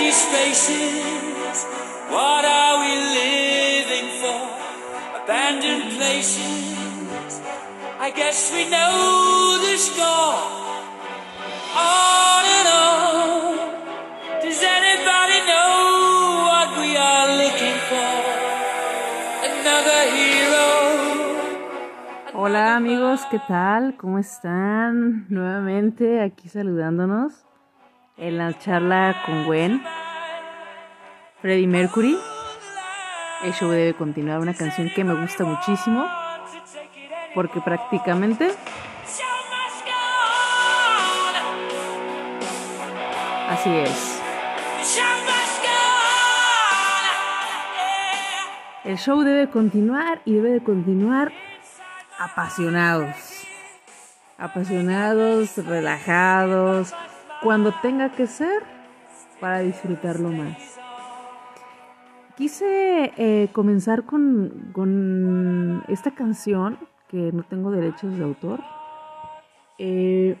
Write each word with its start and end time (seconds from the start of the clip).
empty 0.00 0.12
spaces. 0.12 1.66
What 2.10 2.44
are 2.44 2.80
we 2.80 2.92
living 3.20 4.08
for? 4.20 4.40
Abandoned 5.22 5.96
places. 5.96 7.40
I 7.98 8.10
guess 8.10 8.52
we 8.52 8.64
know 8.64 9.58
the 9.66 9.76
score. 9.76 10.36
On 11.76 12.44
and 12.58 12.68
on. 12.68 13.58
Does 14.42 14.62
anybody 14.62 15.38
know 15.50 15.70
what 16.50 16.68
we 16.80 16.96
are 16.96 17.28
looking 17.42 17.78
for? 17.90 18.12
Another 19.50 20.00
hero. 20.16 20.68
Hola 22.32 22.76
amigos, 22.76 23.20
¿qué 23.30 23.38
tal? 23.46 23.96
¿Cómo 23.98 24.18
están? 24.18 25.26
Nuevamente 25.28 26.22
aquí 26.22 26.48
saludándonos 26.48 27.44
en 28.20 28.36
la 28.36 28.56
charla 28.58 29.22
con 29.24 29.44
Gwen. 29.46 29.82
Freddie 31.40 31.66
Mercury. 31.66 32.18
El 33.42 33.52
show 33.54 33.70
debe 33.70 33.94
continuar, 33.94 34.40
una 34.40 34.54
canción 34.54 34.90
que 34.94 35.02
me 35.04 35.14
gusta 35.14 35.44
muchísimo 35.44 36.06
porque 37.34 37.60
prácticamente 37.60 38.50
así 43.48 43.70
es. 43.70 44.20
El 48.84 48.98
show 48.98 49.22
debe 49.22 49.48
continuar 49.48 50.20
y 50.24 50.34
debe 50.34 50.50
de 50.50 50.62
continuar 50.62 51.32
apasionados. 52.18 53.14
Apasionados, 54.36 55.56
relajados, 55.58 56.94
cuando 57.42 57.72
tenga 57.80 58.10
que 58.10 58.26
ser 58.26 58.62
para 59.38 59.60
disfrutarlo 59.60 60.30
más. 60.30 60.79
Quise 62.40 63.12
eh, 63.18 63.48
comenzar 63.52 64.04
con, 64.04 64.70
con 64.72 65.84
esta 65.88 66.12
canción 66.12 66.78
que 67.10 67.32
no 67.32 67.42
tengo 67.42 67.70
derechos 67.70 68.16
de 68.16 68.24
autor. 68.24 68.60
Eh, 69.78 70.38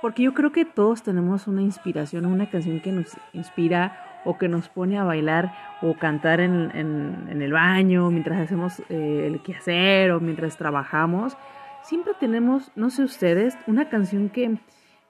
porque 0.00 0.22
yo 0.22 0.32
creo 0.32 0.50
que 0.50 0.64
todos 0.64 1.02
tenemos 1.02 1.46
una 1.46 1.60
inspiración, 1.60 2.24
una 2.24 2.48
canción 2.48 2.80
que 2.80 2.90
nos 2.90 3.14
inspira 3.34 4.22
o 4.24 4.38
que 4.38 4.48
nos 4.48 4.70
pone 4.70 4.98
a 4.98 5.04
bailar 5.04 5.54
o 5.82 5.92
cantar 5.92 6.40
en, 6.40 6.70
en- 6.74 7.26
en 7.28 7.42
el 7.42 7.52
baño, 7.52 8.10
mientras 8.10 8.40
hacemos 8.40 8.80
eh, 8.88 9.26
el 9.30 9.42
quehacer 9.42 10.10
o 10.12 10.20
mientras 10.20 10.56
trabajamos. 10.56 11.36
Siempre 11.82 12.14
tenemos, 12.18 12.72
no 12.76 12.88
sé 12.88 13.02
ustedes, 13.04 13.58
una 13.66 13.90
canción 13.90 14.30
que 14.30 14.56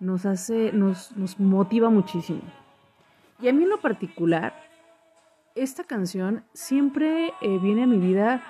nos 0.01 0.27
hace, 0.27 0.73
nos, 0.73 1.17
nos 1.17 1.39
motiva 1.39 1.89
muchísimo. 1.89 2.41
Y 3.41 3.47
a 3.49 3.53
mí 3.53 3.63
en 3.63 3.69
lo 3.71 3.79
particular, 3.81 4.55
esta 5.55 5.85
canción 5.85 6.45
siempre 6.53 7.33
eh, 7.41 7.59
viene 7.59 7.85
a 7.85 7.87
mi 7.87 7.99
vida 7.99 8.43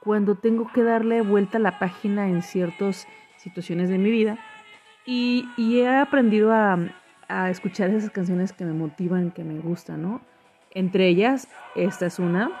cuando 0.00 0.36
tengo 0.36 0.70
que 0.72 0.82
darle 0.82 1.20
vuelta 1.20 1.58
a 1.58 1.60
la 1.60 1.78
página 1.78 2.28
en 2.28 2.42
ciertas 2.42 3.06
situaciones 3.36 3.88
de 3.88 3.98
mi 3.98 4.10
vida. 4.10 4.38
Y, 5.04 5.48
he 5.58 5.88
aprendido 5.88 6.52
a, 6.52 6.78
escuchar 7.50 7.90
esas 7.90 8.10
canciones 8.10 8.52
que 8.52 8.64
me 8.64 8.72
motivan, 8.72 9.32
que 9.32 9.44
me 9.44 9.58
gustan, 9.58 10.02
¿no? 10.02 10.20
Entre 10.70 11.08
ellas, 11.08 11.48
esta 11.74 12.06
es 12.06 12.18
una 12.18 12.52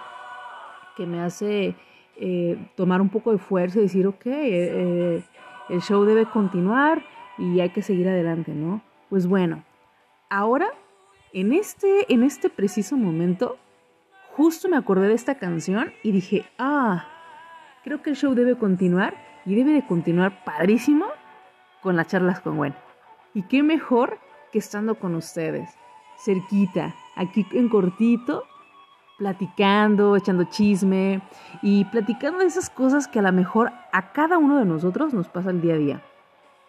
que 0.96 1.06
me 1.06 1.20
hace 1.20 1.76
eh, 2.16 2.70
tomar 2.76 3.00
un 3.00 3.08
poco 3.08 3.30
de 3.30 3.38
fuerza 3.38 3.78
y 3.78 3.82
decir, 3.82 4.06
ok, 4.06 4.26
eh, 4.26 5.22
el 5.68 5.80
show 5.82 6.04
debe 6.04 6.26
continuar 6.26 7.04
y 7.38 7.60
hay 7.60 7.70
que 7.70 7.82
seguir 7.82 8.08
adelante, 8.08 8.52
¿no? 8.52 8.82
Pues 9.08 9.26
bueno, 9.26 9.62
ahora, 10.30 10.68
en 11.32 11.52
este, 11.52 12.12
en 12.12 12.24
este 12.24 12.50
preciso 12.50 12.96
momento, 12.96 13.58
justo 14.36 14.68
me 14.68 14.76
acordé 14.76 15.08
de 15.08 15.14
esta 15.14 15.36
canción 15.36 15.94
y 16.02 16.12
dije, 16.12 16.44
ah, 16.58 17.06
creo 17.84 18.02
que 18.02 18.10
el 18.10 18.16
show 18.16 18.34
debe 18.34 18.58
continuar 18.58 19.14
y 19.46 19.54
debe 19.54 19.72
de 19.72 19.86
continuar 19.86 20.44
padrísimo 20.44 21.06
con 21.80 21.96
las 21.96 22.08
charlas 22.08 22.40
con 22.40 22.58
Gwen. 22.58 22.74
Y 23.32 23.44
qué 23.44 23.62
mejor 23.62 24.18
que 24.52 24.58
estando 24.58 24.96
con 24.96 25.14
ustedes, 25.14 25.70
cerquita, 26.22 26.94
aquí 27.14 27.46
en 27.52 27.70
cortito, 27.70 28.44
platicando, 29.16 30.14
echando 30.16 30.44
chisme 30.44 31.22
y 31.62 31.86
platicando 31.86 32.40
de 32.40 32.46
esas 32.46 32.68
cosas 32.68 33.08
que 33.08 33.20
a 33.20 33.22
lo 33.22 33.32
mejor 33.32 33.72
a 33.90 34.12
cada 34.12 34.36
uno 34.36 34.58
de 34.58 34.66
nosotros 34.66 35.14
nos 35.14 35.28
pasa 35.28 35.48
el 35.48 35.62
día 35.62 35.74
a 35.74 35.78
día. 35.78 36.02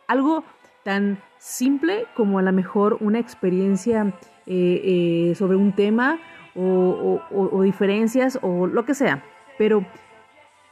Algo 0.07 0.45
tan 0.84 1.19
simple 1.38 2.05
como 2.16 2.39
a 2.39 2.44
lo 2.44 2.53
mejor 2.53 2.97
una 3.01 3.19
experiencia 3.19 4.13
eh, 4.45 5.31
eh, 5.31 5.35
sobre 5.35 5.57
un 5.57 5.73
tema 5.73 6.17
o, 6.57 7.22
o- 7.31 7.62
diferencias 7.63 8.40
o 8.41 8.68
lo 8.68 8.84
que 8.85 8.94
sea. 8.94 9.23
Pero 9.57 9.85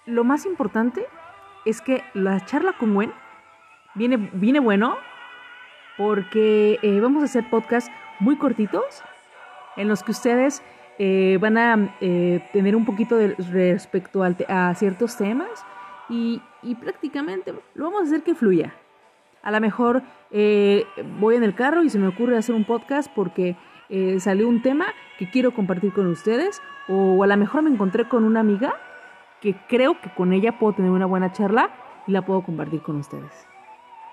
lo 0.05 0.23
más 0.23 0.45
importante 0.45 1.05
es 1.65 1.81
que 1.81 2.03
la 2.13 2.43
charla 2.45 2.73
con 2.73 2.93
Gwen 2.93 3.11
viene, 3.95 4.29
viene 4.33 4.59
bueno 4.59 4.97
porque 5.97 6.79
eh, 6.81 6.99
vamos 6.99 7.21
a 7.21 7.25
hacer 7.25 7.49
podcasts 7.49 7.91
muy 8.19 8.35
cortitos 8.37 9.03
en 9.77 9.87
los 9.87 10.03
que 10.03 10.11
ustedes 10.11 10.61
eh, 10.99 11.37
van 11.41 11.57
a 11.57 11.95
eh, 12.01 12.47
tener 12.53 12.75
un 12.75 12.85
poquito 12.85 13.17
de 13.17 13.35
respecto 13.51 14.21
te- 14.33 14.45
a 14.47 14.73
ciertos 14.75 15.17
temas 15.17 15.65
y, 16.09 16.41
y 16.61 16.75
prácticamente 16.75 17.53
lo 17.73 17.85
vamos 17.85 18.01
a 18.01 18.05
hacer 18.05 18.23
que 18.23 18.35
fluya. 18.35 18.73
A 19.41 19.51
lo 19.51 19.59
mejor 19.61 20.01
voy 21.19 21.35
en 21.35 21.43
el 21.43 21.53
carro 21.55 21.83
y 21.83 21.89
se 21.89 21.99
me 21.99 22.07
ocurre 22.07 22.37
hacer 22.37 22.55
un 22.55 22.65
podcast 22.65 23.11
porque 23.13 23.55
eh, 23.89 24.19
salió 24.19 24.47
un 24.47 24.61
tema 24.61 24.87
que 25.17 25.29
quiero 25.29 25.53
compartir 25.53 25.93
con 25.93 26.07
ustedes 26.07 26.61
o 26.87 27.23
a 27.23 27.27
lo 27.27 27.37
mejor 27.37 27.61
me 27.61 27.69
encontré 27.69 28.07
con 28.07 28.23
una 28.23 28.39
amiga 28.39 28.75
que 29.41 29.55
creo 29.67 29.99
que 30.01 30.09
con 30.13 30.33
ella 30.33 30.57
puedo 30.57 30.73
tener 30.73 30.91
una 30.91 31.05
buena 31.05 31.31
charla 31.31 31.69
y 32.07 32.11
la 32.11 32.23
puedo 32.23 32.41
compartir 32.41 32.81
con 32.81 32.97
ustedes. 32.97 33.47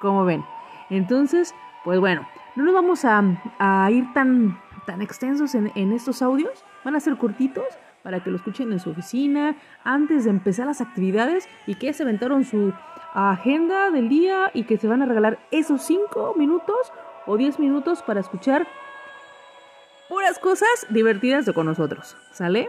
Como 0.00 0.24
ven. 0.24 0.44
Entonces, 0.90 1.54
pues 1.84 2.00
bueno, 2.00 2.26
no 2.56 2.64
nos 2.64 2.74
vamos 2.74 3.04
a, 3.04 3.22
a 3.58 3.90
ir 3.90 4.12
tan, 4.12 4.58
tan 4.86 5.00
extensos 5.00 5.54
en, 5.54 5.72
en 5.74 5.92
estos 5.92 6.22
audios. 6.22 6.64
Van 6.84 6.96
a 6.96 7.00
ser 7.00 7.16
cortitos 7.16 7.64
para 8.02 8.22
que 8.22 8.30
lo 8.30 8.36
escuchen 8.36 8.72
en 8.72 8.80
su 8.80 8.90
oficina 8.90 9.56
antes 9.84 10.24
de 10.24 10.30
empezar 10.30 10.66
las 10.66 10.80
actividades 10.80 11.48
y 11.66 11.76
que 11.76 11.86
ya 11.86 11.92
se 11.92 12.02
aventaron 12.02 12.44
su 12.44 12.72
agenda 13.14 13.90
del 13.90 14.08
día 14.08 14.50
y 14.54 14.64
que 14.64 14.76
se 14.76 14.88
van 14.88 15.02
a 15.02 15.06
regalar 15.06 15.38
esos 15.50 15.82
5 15.82 16.34
minutos 16.36 16.92
o 17.26 17.36
10 17.36 17.58
minutos 17.58 18.02
para 18.02 18.20
escuchar 18.20 18.66
puras 20.12 20.38
cosas 20.38 20.68
divertidas 20.90 21.46
de 21.46 21.54
con 21.54 21.64
nosotros. 21.64 22.18
¿Sale? 22.32 22.68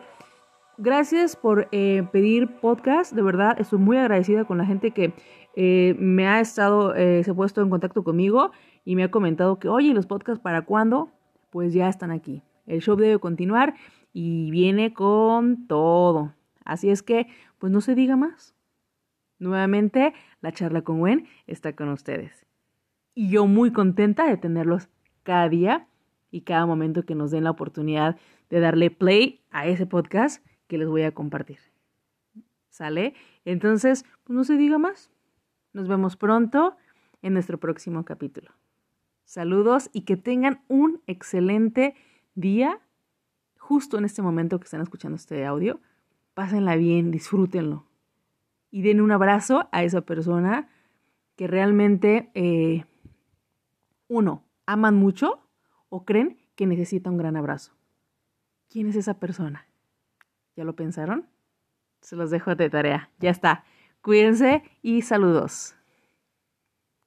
Gracias 0.78 1.36
por 1.36 1.68
eh, 1.74 2.08
pedir 2.14 2.48
podcast, 2.62 3.12
de 3.12 3.22
verdad 3.22 3.60
estoy 3.60 3.80
muy 3.80 3.98
agradecida 3.98 4.46
con 4.46 4.58
la 4.58 4.66
gente 4.66 4.92
que 4.92 5.14
eh, 5.58 5.94
me 6.00 6.26
ha 6.26 6.40
estado, 6.40 6.96
eh, 6.96 7.22
se 7.22 7.32
ha 7.32 7.34
puesto 7.34 7.62
en 7.62 7.70
contacto 7.70 8.06
conmigo 8.06 8.52
y 8.86 8.96
me 8.96 9.04
ha 9.04 9.12
comentado 9.12 9.60
que, 9.60 9.68
oye, 9.68 9.94
¿los 9.94 10.08
podcasts 10.08 10.42
para 10.42 10.62
cuándo? 10.62 11.12
Pues 11.50 11.74
ya 11.74 11.90
están 11.90 12.12
aquí. 12.12 12.44
El 12.66 12.80
show 12.80 12.96
debe 12.96 13.20
continuar 13.20 13.74
y 14.14 14.50
viene 14.50 14.94
con 14.94 15.68
todo. 15.68 16.34
Así 16.64 16.92
es 16.92 17.04
que, 17.04 17.28
pues 17.60 17.74
no 17.74 17.82
se 17.82 17.94
diga 17.94 18.16
más. 18.16 18.56
Nuevamente, 19.38 20.14
la 20.40 20.54
charla 20.54 20.82
con 20.84 21.00
Gwen 21.00 21.28
está 21.46 21.76
con 21.76 21.90
ustedes. 21.90 22.46
Y 23.14 23.28
yo 23.28 23.48
muy 23.48 23.74
contenta 23.74 24.26
de 24.28 24.38
tenerlos 24.38 24.88
cada 25.24 25.50
día 25.50 25.90
y 26.34 26.42
cada 26.42 26.66
momento 26.66 27.06
que 27.06 27.14
nos 27.14 27.30
den 27.30 27.44
la 27.44 27.52
oportunidad 27.52 28.18
de 28.50 28.60
darle 28.60 28.90
play 28.90 29.46
a 29.52 29.68
ese 29.68 29.86
podcast 29.86 30.44
que 30.66 30.80
les 30.80 30.88
voy 30.90 31.04
a 31.04 31.14
compartir. 31.14 31.60
¿Sale? 32.70 33.14
Entonces, 33.46 34.04
pues 34.24 34.36
no 34.36 34.44
se 34.44 34.58
diga 34.58 34.80
más. 34.80 35.12
Nos 35.74 35.88
vemos 35.88 36.18
pronto 36.18 36.76
en 37.22 37.34
nuestro 37.34 37.60
próximo 37.60 38.04
capítulo. 38.04 38.50
Saludos 39.26 39.92
y 39.94 40.02
que 40.02 40.18
tengan 40.18 40.64
un 40.70 41.04
excelente 41.06 41.94
día 42.34 42.80
justo 43.60 44.00
en 44.00 44.06
este 44.06 44.24
momento 44.24 44.60
que 44.60 44.66
están 44.66 44.82
escuchando 44.82 45.18
este 45.18 45.46
audio. 45.46 45.82
Pásenla 46.34 46.76
bien, 46.78 47.12
disfrútenlo. 47.12 47.86
Y 48.72 48.82
den 48.82 49.02
un 49.02 49.12
abrazo 49.12 49.70
a 49.72 49.84
esa 49.84 50.02
persona 50.02 50.68
que 51.36 51.46
realmente, 51.46 52.32
eh, 52.34 52.86
uno, 54.08 54.44
aman 54.66 54.96
mucho 54.96 55.43
o 55.96 56.06
creen 56.06 56.40
que 56.56 56.66
necesita 56.66 57.12
un 57.12 57.18
gran 57.18 57.38
abrazo. 57.38 57.72
¿Quién 58.68 58.88
es 58.88 58.96
esa 58.96 59.20
persona? 59.20 59.68
¿Ya 60.56 60.64
lo 60.64 60.76
pensaron? 60.76 61.28
Se 62.02 62.16
los 62.16 62.32
dejo 62.32 62.56
de 62.56 62.68
tarea. 62.72 63.12
Ya 63.20 63.30
está. 63.30 63.64
Cuídense 64.02 64.64
y 64.82 65.04
saludos. 65.04 65.76